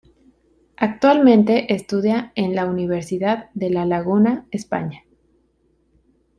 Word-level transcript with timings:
Actualmente 0.77 1.75
estudia 1.75 2.31
en 2.33 2.55
la 2.55 2.65
Universidad 2.65 3.51
de 3.53 3.69
La 3.69 3.85
Laguna, 3.85 4.47
España. 4.49 5.03